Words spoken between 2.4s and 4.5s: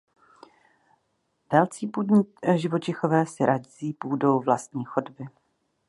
živočichové si razí půdou